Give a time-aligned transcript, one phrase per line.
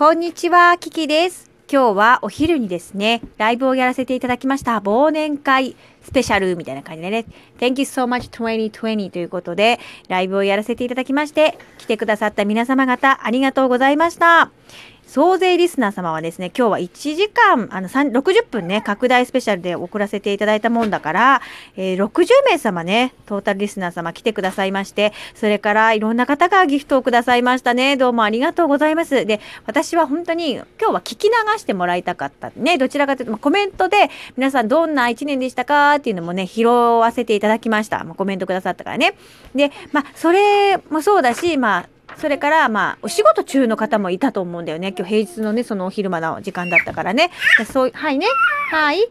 [0.00, 1.50] こんにちは、キキです。
[1.70, 4.78] 今日はお昼にですね、ライブをやらせていただきました。
[4.78, 7.26] 忘年会スペシャルみたいな感じでね、
[7.58, 9.78] Thank you so much 2020ということで、
[10.08, 14.50] ライブをやらせていただきまして、来てくださった皆様方、ありがとうございました。
[15.10, 21.42] 総勢リスナー様はですね、今日は1時間、あの、3 60分ね、拡大スペシャルで送らせていただいたもんだから、
[21.76, 27.96] えー60名様ね、トータルリスナー様来てくださいまして、それからいろんな方がギフトをくださいましたね。
[27.96, 29.26] どうもありがとうございます。
[29.26, 32.52] で、私は本当に今日は聞き流してもらいたかった。
[32.54, 38.04] ね、どちらかというと、まあコメントで皆さんどんな1年でしたかっていうのもね、拾わせていただきました。
[38.04, 39.14] まあコメントくださったからね。
[39.56, 41.88] で、まあ、それもそうだし、まあ、
[42.20, 44.94] それから、まあ、お仕事中の方もいたと思うんだよね。
[44.94, 47.30] 今日平日のね、そのお昼間の時間だったからね。
[47.72, 48.26] そう、はいね。
[48.70, 49.08] はい。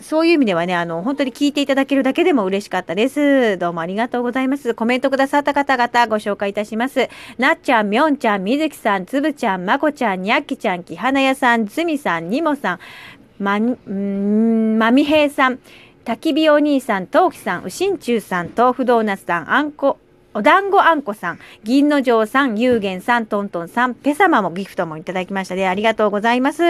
[0.00, 3.56] そういう意味ではね、あの、本当に聞いていただけるだけでも嬉しかったです。
[3.58, 4.74] どうもありがとうございます。
[4.74, 7.08] コメントくださった方々ご紹介いたします。
[7.38, 12.78] なっちゃん、みょんちゃん、みずきさん、つぶちゃん、まこちゃん、にゃっきちゃん、きはなやさん、つみさん、にもさん、
[13.38, 15.60] ま、んーんまみへいさん、
[16.04, 19.98] たきびお兄さん、とうきさん、うしんちゅうさん、豆腐ドーナツさん、あんこ、
[20.32, 26.62] お団子あんこさん、銀の城さん、ゆうげんさん、トントンさん、ペ様もギフトもいただきましたで、ありがとうございます。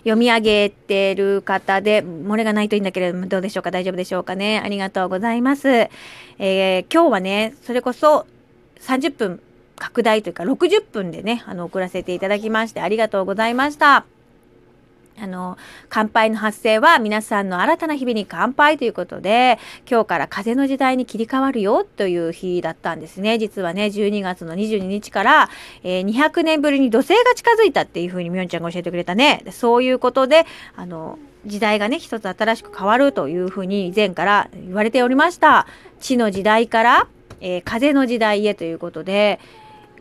[0.00, 3.70] 読み上げてる方で、漏れがないといいんだけれども、どうでしょうか？
[3.70, 4.60] 大丈夫でしょうかね？
[4.62, 5.68] ありがとうございます。
[5.68, 8.26] えー今日はね、それこそ
[8.80, 9.40] 30分
[9.76, 14.04] 拡大というか60分でね、あの、送らせていただきまして、ありがとうございました。
[15.20, 15.56] あの、
[15.88, 23.38] 乾杯の発声は皆さんの新たな日々に乾杯ということで、今日から風の時代に切り替わるよという日だったんですね。
[23.38, 25.50] 実はね、12月の22日から、
[25.82, 29.44] えー200年ぶりに土星が近づいたっていうふうにみょんちゃんが教えてくれたね。
[29.50, 30.46] そういうことで、
[30.76, 35.66] あの、時代がね、一つ新しく変わるというふうに以前から言われておりました。
[36.00, 37.06] 地の時代から、
[37.40, 39.38] えー風の時代へということで、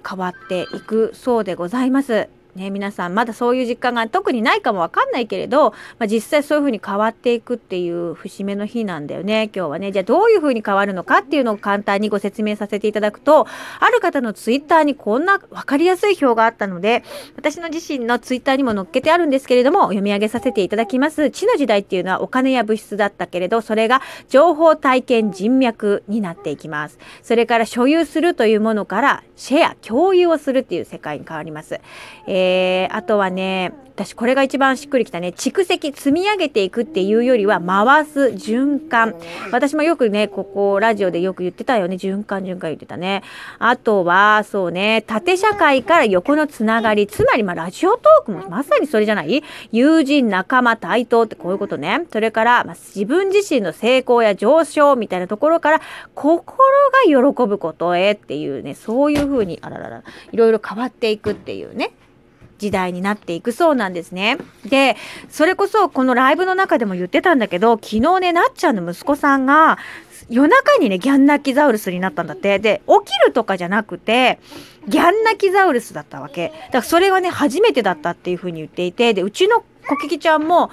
[0.07, 2.27] 変わっていくそうでございます。
[2.55, 9.91] ね、皆さんまだそういう実感が特にないかもわかんないけれど、まあ、実際そういうふうに変わっていくっていう節目の日なんだよね今日はね。
[9.91, 13.47] じゃあどういうふうに変わるのかっていうのを簡単にご説明させていただくと
[13.79, 17.03] ある方のツイッターにこんな分かりやすい表があったので
[17.37, 21.29] 私の自身のツイッターにも載っけてあるんですけれども読み上げさせていただきます。
[21.31, 26.99] 地の時代っていうのはお金や物質だったけれどそれが情報体験人脈になっていきます。
[27.23, 31.79] それから所有するというものからシェア共有をするっていう世界に変わります。
[32.27, 35.27] えーえあとはね私これが一番しっくりきたね。
[35.27, 39.13] 蓄積積み上げていくっていうよりは回す循環。
[39.51, 41.97] 私もよくねここラジオでよく言ってたよね。
[41.97, 43.21] 循環循環言ってたね。
[43.59, 47.05] あとはそうね縦社会から横のつながり。
[47.05, 49.43] つまりまあラジオトークもまさにそれじゃない？
[49.71, 52.07] 友人仲間対等ってこういうことね。
[52.11, 55.81] それから、まあ、自分自身の成功や上昇みたいなところから
[56.15, 61.91] 心が喜ぶことへっていうねそういうふうにあらららいろいろ変わっていくっていうね。
[62.61, 64.37] 時代になっていくそうなんですね。
[64.65, 64.95] で、
[65.31, 69.79] それこそこのライブの中でも言ってたんだけど、昨日ね、なっちゃんの息子さんが
[70.29, 72.59] 夜中にね、ギャンナキザウルスになったんだって。
[72.59, 74.39] で、起きるとかじゃなくて、
[74.87, 76.49] ギャンナキザウルスだったわけ。
[76.49, 80.69] だからそれはね、初めてだったっていうふうに言っていて、で、うちのコキキちゃんも、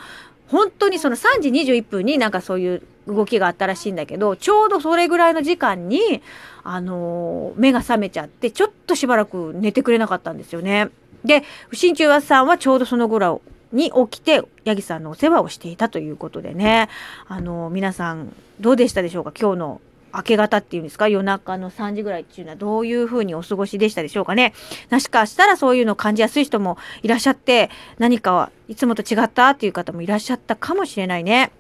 [0.49, 6.23] 本当にその3時21分になんかそういう動きがあったらしいんだけど、ちょうどそれぐらいの時間に、
[6.63, 10.91] あのー目が覚めちゃって、ちょっとしばらく寝てくれなかったんですよね。
[11.25, 13.41] で、不審中和さんはちょうどその頃
[13.73, 16.89] に起きて、ヤギさんのお世話をしていたということでね、
[17.27, 19.33] あの、皆さん、どうでしたでしょうか？
[19.39, 19.81] 今日の
[20.15, 21.09] 明け方っていうんですか？
[21.09, 24.55] 夜中の3時ぐらいっていうのはどういうふうにお過ごしでしたでしょうかね？
[24.91, 27.69] もしかしたらそういうのを感じやすい人もいらっしゃって、
[27.99, 31.51] 何かはいつもと違ったっていう方もいらっしゃったかもしれないね。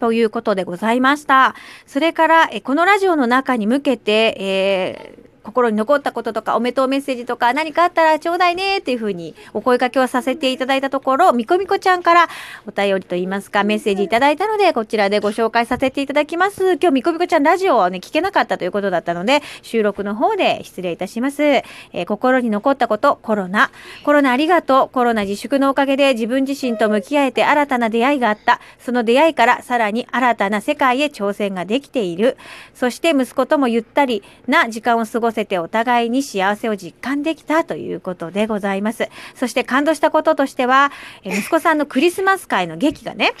[0.00, 1.54] ということでございました。
[1.86, 12.28] それから、えこのラジオの中に向けて、えー心に残ったこととか、おめでとうメッセージとか、何かあったらちょうだいねっていうふうにお声掛けをさせていただいたところ、みこみこちゃんから
[12.66, 16.74] お便りといいますか、メッセージいただいたので、こちらでご紹介させていただきます。
[16.74, 21.42] 今日みこみこちゃんラジオをね、聞けなかったということだったので、収録の方で失礼いたします。
[21.42, 23.70] えー心に残ったこと、コロナ。
[24.04, 24.88] コロナありがとう。
[24.90, 28.60] コロナ自粛のおかげで自分自身と向き合えて新たな出会いがあった。
[28.78, 32.36] その出会いからさらに新たな世界へ挑戦ができている。
[32.74, 39.08] そして息子ともゆったりな時間を過ごせてお互いに幸せを実感できたということでございます。
[39.34, 40.92] そして感動したこととしては、
[41.24, 43.32] え息子さんのクリスマス会の劇がね、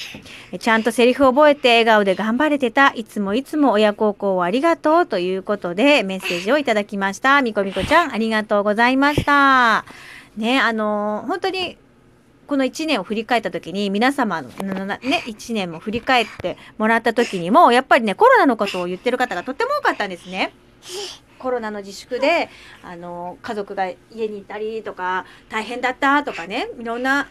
[0.50, 2.92] えちゃんとセリフを覚えて笑顔で頑張れてた。
[2.94, 7.40] いつもいつも親孝行をありがとうということでメッセージをいただきました。
[7.42, 9.84] みこみこちゃん、ありがとうございました。
[10.36, 11.76] ね、あの本当に
[12.46, 20.52] この1年を振り返った時に皆様のね1年も振り返ってもらった時にもやっぱりねコロナのことを言ってる方がとっても多かったんですね。
[21.42, 22.48] コロナの自粛で
[22.84, 27.28] あの家族が家にいたりとか大変だったとかねいろんな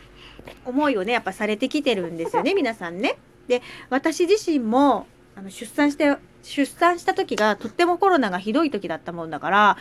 [0.65, 3.17] 思いをねやっぱされてきてるんですよね皆さんね。
[3.47, 9.77] で私自身もあの出産して出産した時がとってもコロナがひどい時だったもんだから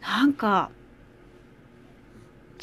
[0.00, 0.70] なんか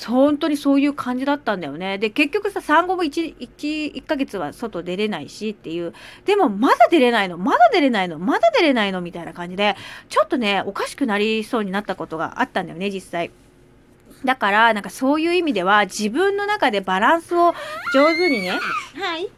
[0.06, 1.98] 本当にそういう感じだったんだよね。
[1.98, 5.94] で、結局さ、産後も1、1、1ヶ月は外出れないしっていう。
[6.25, 9.75] でも、まだ出れないのまだ出れないのまだ出れないのみたいな感じで、
[10.07, 13.31] ちょっとね、おかしくなりそうになったことがあったんだよね、実際。
[14.24, 17.54] だから、なんかそういう意味では、自分の中でバランスを
[17.94, 19.30] 上手にね、はい、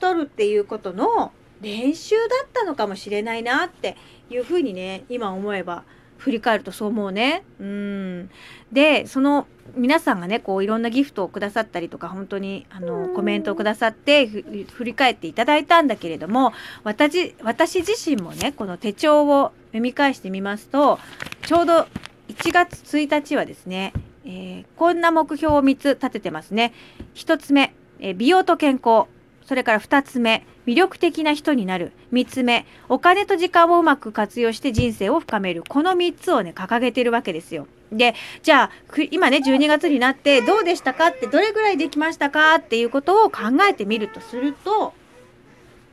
[0.00, 3.96] 取るっていうことの練習だったのかもしれないなって
[4.30, 5.84] いうふうにね、今思えば
[6.22, 7.42] 振り返るとそう思うね。
[7.58, 8.30] うん。
[8.70, 16.52] で、その皆さんがね、こういろんなギフトをくださったりとか、本当にあのコメントをくださって振り返っていただいたんだけれども、
[16.84, 21.00] 私、私自身もね、この手帳を読み返してみますと、
[21.44, 21.88] ちょうど
[22.28, 23.92] 1月1日はですね、
[24.24, 26.72] えー、こんな目標を3つ立ててますね。
[27.16, 29.08] 1つ目、えー、美容と健康。
[29.44, 31.92] それから2つ目、魅力的な人になる。
[32.12, 35.64] 3つ目、お金と時間をうまく活用して人生を深める。
[35.68, 37.66] この3つをね、掲げてるわけですよ。
[37.90, 38.70] で、じゃあ、
[39.10, 42.54] 今ね、12月になってどうでしたかって、どれぐらいできましたか？
[42.54, 44.94] っていうことを考えてみるとすると、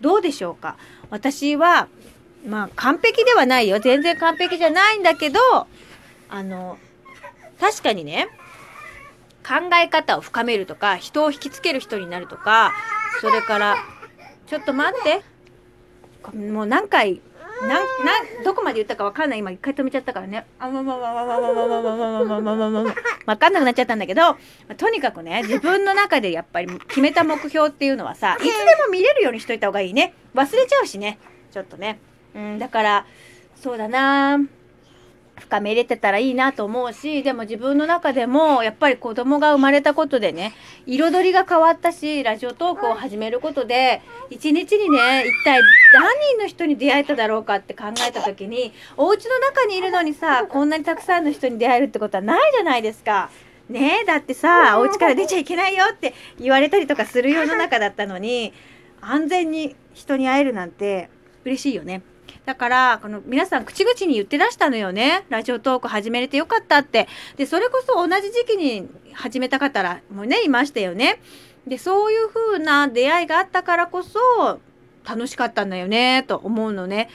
[0.02, 0.78] どうでしょうか？
[1.10, 1.88] 私は、
[2.48, 3.80] まあ、完璧ではないよ。
[3.80, 5.40] 全然完璧じゃないんだけど、
[6.30, 6.78] あの、
[7.60, 8.30] 確かにね、
[9.46, 12.72] 考え方を深めるとか、人を引きつける人になるとか、
[13.20, 13.78] それから
[14.50, 15.22] ちょっと待って。
[16.36, 17.22] もう何回
[17.62, 19.40] なんなんどこまで言ったかわかんない。
[19.40, 20.46] 今一回止めちゃったからね。
[20.60, 24.38] あまままままままままままままままわかんなくなっちゃったんだけど
[24.78, 31.20] とにかくね自分の中でやっぱり決めた目標っていうのはさいつでも見れるようにしといた方がいいね忘れちゃうしね
[31.52, 32.00] ちょっとね
[32.36, 33.06] うんだから
[33.56, 34.40] そうだな
[35.50, 40.54] 深めれてたらいいなと思うしでも自分の中でもやっぱり子供が生まれたことでね
[40.86, 45.60] 彩りが変わったしラジオトークを始めることで一日にね一体
[45.92, 53.32] 何人の人に出会えただろうかって考えた時にお家の中にいるのにさこんなにたくさんの人に出会えるってことはないじゃないですか。
[53.70, 58.52] ねだってさお家から出ちゃいけないよって言われたりとかする世の中だったのに
[59.00, 61.10] 安全に人に会えるなんて
[61.44, 62.02] 嬉しいよね。
[62.50, 65.24] だから、この皆さん口々に言ってらしたのよね。
[65.30, 67.08] ラジオトーク始めれてよかったって。
[67.38, 71.22] で、それこそ同じ時期に始めた方らもね、いましたよね。
[71.68, 74.18] で、そういう風な出会いがあったからこそ、
[75.08, 77.12] 楽しかったんだよね、と思うのね。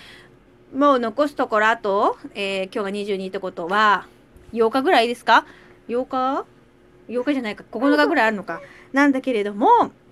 [0.72, 4.06] もう残すところあと、えー、今日が22ってことは、
[4.52, 5.46] 8日ぐらいですか
[5.88, 6.44] ?8 日
[7.08, 8.60] ?8 日じゃないか、9日ぐらいあるのか。
[8.92, 9.66] なんだけれども、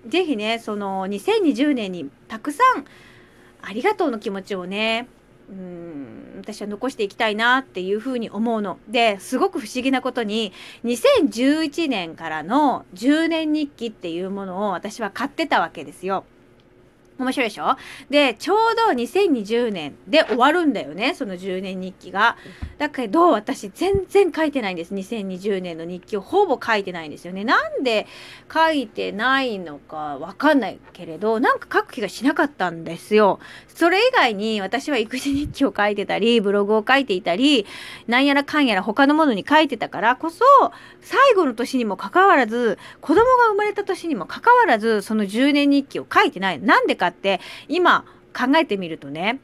[0.05, 2.83] ぜひね、その2020年にたくさん
[3.63, 5.07] ありがとうの気持ちをね
[5.49, 8.77] うん私は残していきたいなっていうふうに思うの。
[8.89, 10.51] ですごく不思議なことに
[10.83, 16.25] 2011年からの10年日記っていうものを私は買ってたわけですよ。
[17.17, 17.77] 面白いでしょ？
[18.09, 22.37] で、ちょうど2020年で終わるんだよね、その10年日記が。
[22.77, 24.93] だけど、私全然書いてないんです。
[24.93, 27.43] 2020年の日記をほぼ書いてないんですよね。
[27.43, 28.07] なんで
[28.51, 33.39] 書いてないのかわかんないけれど、なんか書く気がしなかったんですよ。
[33.67, 37.65] それ以外に私は育児日記を書いてたり、ブログを書いていたり、
[38.07, 40.43] なんやらかんやら他のものに書いてたからこそ、
[41.01, 46.59] 最後の年にもかかわらず、子供が生まれた年にもかかわらず、その10年日記を書いてない。
[46.59, 48.05] なんでかって今
[48.35, 49.39] 考えてみるとね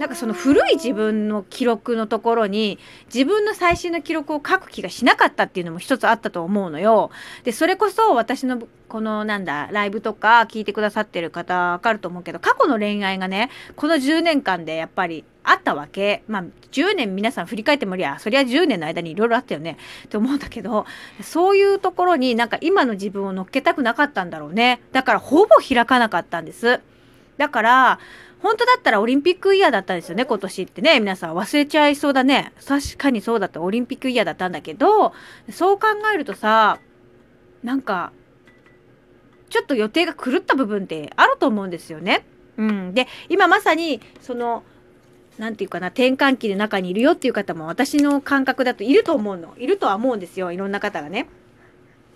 [0.00, 2.78] なんかその古い自分の記録のところに
[3.12, 7.10] 自分の最新の記録を書く気がしなかったっていうのも一つあったと思うのよ。
[7.44, 16.22] で、それこそ私のこのなんだ、ライブとか聞いてくださってる方わかると思うけど、過去の恋愛がね、この10年間でやっぱりあったわけ。
[16.28, 19.76] まあ、10年皆さん振り返ってもりゃ、そりゃ10年の間にいろいろあったよね。
[20.06, 20.86] って思うんだけど、
[21.22, 24.80] そういうところになんか今の自分を乗っけたくなかったんだろうね。
[24.92, 26.80] だからほぼ開かなかったんです。
[27.40, 27.98] だから、
[28.42, 31.00] 本当だったらオリンピックイヤーだったんですよね、今年ってね。
[31.00, 32.52] 皆さん忘れちゃいそうだね。
[32.66, 33.62] 確かにそうだった。
[33.62, 35.14] オリンピックイヤーだったんだけど、
[35.50, 36.80] そう考えるとさ、
[37.62, 38.12] なんか、
[39.48, 42.26] ちょっと予定が狂った部分ってあると思うんですよね。
[42.58, 42.92] うん。
[42.92, 44.64] で、今まさに、その、
[45.38, 49.54] 何て言うかな、転換期の中にいるよっていう方も私の感覚だといると思うの。
[49.56, 50.52] いるとは思うんですよ。
[50.52, 51.26] いろんな方がね。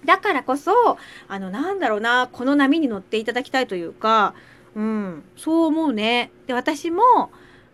[0.05, 4.35] だからこそ、あの、なんだろうな、この波に乗っていただきたいというか、
[4.75, 6.31] うん、そう思うね。
[6.47, 7.31] で、私も、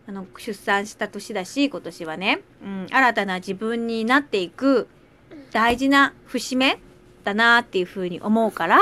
[0.06, 4.88] あの、出産した年だし、今年はね、うん、新たな自分になっていく
[5.52, 6.78] 大事な節目
[7.24, 8.78] だなっていうふうに思うから、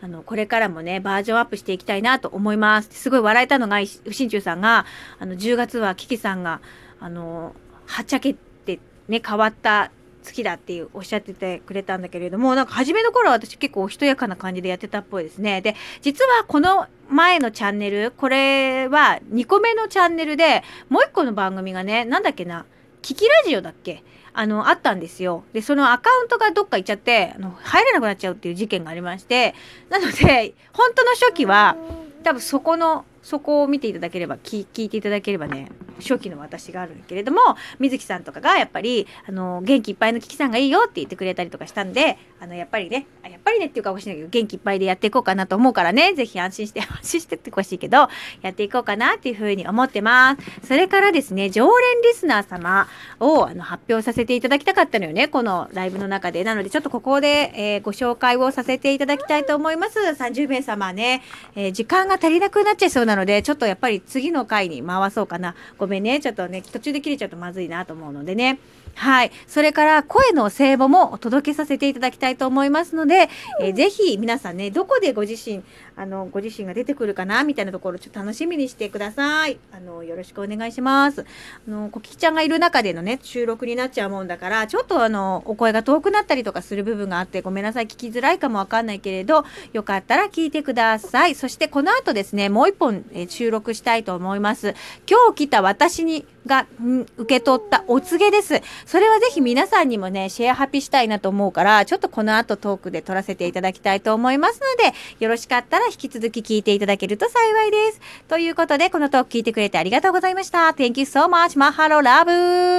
[0.00, 2.88] あの、これからもね、バージョンアップしていきたいなと思います。
[2.92, 4.86] すごい笑えたのが、うしんちゅうさんが、
[5.18, 6.60] あの、10月はキキさんが、
[7.00, 7.54] あの、
[7.86, 8.78] はっちゃけて
[9.08, 9.90] ね変わった
[10.24, 22.66] 好きだっていうおっしゃっててくれたんだけれどもなんか初めの頃は私結構おしとやかな感じでやってたっぽいですねで実はこの前のチャンネルこれは2個目のチャンネルでもう1個の番組がねなんだっけな
[23.02, 25.44] キキラジオだっけあの、あったんですよ。
[25.52, 29.54] で、そのアカウントがどっか行っちゃって、あの、入れなくなっちゃうっていう事件がありまして、
[29.90, 31.76] なので、本当の初期は、
[32.22, 37.40] 多分そこのそこを見ていただければ聞いていただければね初期の私があるんだけれども
[37.78, 48.08] 水木さんとかがやっぱりあの元気いっぱいのキキさんがいいよって言ってくれたりとかしたんであのやっぱりねやっぱりねっていうかおかしいんだけど元気いっぱいでやっていこうかなと思うからねぜひ安心して 安心してってほしいけど
[48.42, 50.66] やっていこうかなっていうふうに思ってます。
[50.66, 52.88] それからですね常連リスナー様
[53.20, 56.42] をあの発表させていただきたかったのよねこのライブの中で。
[56.44, 59.98] なのでちょっとここで、えー、ご紹介をさせていただきたいと思います。
[59.98, 61.22] 30名様ね、
[61.54, 65.54] えー、時間が足りなくなっちゃいそうなのでちょっとやっぱり次の回に回そうかな。
[65.82, 66.20] ごめんね。
[66.20, 68.60] ちょっとね途中で切れちゃうとまずいなと思うのでね。
[68.94, 69.32] はい。
[69.46, 73.28] それから声の聖母もお届けさせていただきたいと思いますので、
[73.60, 75.62] えー、ぜひ皆さんね、どこでご自身、
[75.96, 79.58] あの、ご自身が出てくるかな、みたいなところ、ちょっと楽しみにしてください。
[79.72, 81.24] あの、よろしくお願いします。
[81.66, 91.34] あの、コキちゃんがいる中でのね、収録になっちゃうもんだから、ちょっとあの、お声が遠くなったりとかする部分があって、ごめんなさい、聞きづらいかもわかんないけれど、よかったら聞いてください。
[91.34, 94.74] そしてこの後ですね、もう一本、えー、収録したいと思います。
[95.08, 98.60] 今日来た私にが、ん、受け取ったお告げです。
[98.86, 108.00] それはぜひ皆さんにもね、シェアハピしたいなと思うから、ちょっとこの後トークで撮らせていただきたいと思いますので、よろしかったら引き続き聞いていただけると幸いです。
[108.28, 110.68] ということで、このトーク聞いてくれてありがとうございました。
[110.70, 111.58] Thank you so much.
[111.58, 112.62] マハロラブ